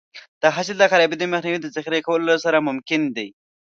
[0.41, 3.27] د حاصل د خرابېدو مخنیوی د ذخیره کولو سره ممکن دی.